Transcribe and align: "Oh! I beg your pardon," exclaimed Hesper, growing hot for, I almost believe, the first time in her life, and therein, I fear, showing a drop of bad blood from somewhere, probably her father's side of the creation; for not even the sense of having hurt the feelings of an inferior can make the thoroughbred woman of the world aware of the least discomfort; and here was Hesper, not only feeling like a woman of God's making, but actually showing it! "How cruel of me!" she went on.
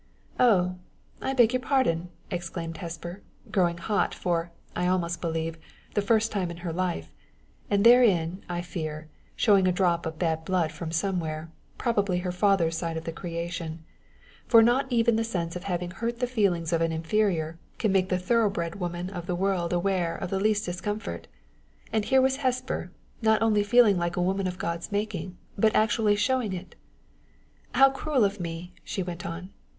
"Oh! 0.39 0.77
I 1.21 1.33
beg 1.33 1.53
your 1.53 1.61
pardon," 1.61 2.09
exclaimed 2.31 2.77
Hesper, 2.77 3.21
growing 3.51 3.77
hot 3.77 4.15
for, 4.15 4.49
I 4.75 4.87
almost 4.87 5.21
believe, 5.21 5.59
the 5.93 6.01
first 6.01 6.31
time 6.31 6.49
in 6.49 6.57
her 6.65 6.73
life, 6.73 7.13
and 7.69 7.83
therein, 7.83 8.43
I 8.49 8.63
fear, 8.63 9.09
showing 9.35 9.67
a 9.67 9.71
drop 9.71 10.07
of 10.07 10.17
bad 10.17 10.43
blood 10.43 10.71
from 10.71 10.91
somewhere, 10.91 11.51
probably 11.77 12.17
her 12.17 12.31
father's 12.31 12.75
side 12.79 12.97
of 12.97 13.03
the 13.03 13.11
creation; 13.11 13.83
for 14.47 14.63
not 14.63 14.91
even 14.91 15.17
the 15.17 15.23
sense 15.23 15.55
of 15.55 15.65
having 15.65 15.91
hurt 15.91 16.17
the 16.19 16.25
feelings 16.25 16.73
of 16.73 16.81
an 16.81 16.91
inferior 16.91 17.59
can 17.77 17.91
make 17.91 18.09
the 18.09 18.17
thoroughbred 18.17 18.79
woman 18.79 19.07
of 19.07 19.27
the 19.27 19.35
world 19.35 19.71
aware 19.71 20.15
of 20.15 20.31
the 20.31 20.39
least 20.39 20.65
discomfort; 20.65 21.27
and 21.93 22.05
here 22.05 22.23
was 22.23 22.37
Hesper, 22.37 22.89
not 23.21 23.43
only 23.43 23.61
feeling 23.63 23.97
like 23.99 24.17
a 24.17 24.21
woman 24.23 24.47
of 24.47 24.57
God's 24.57 24.91
making, 24.91 25.37
but 25.59 25.75
actually 25.75 26.15
showing 26.15 26.53
it! 26.53 26.73
"How 27.75 27.91
cruel 27.91 28.25
of 28.25 28.39
me!" 28.39 28.73
she 28.83 29.03
went 29.03 29.27
on. 29.27 29.51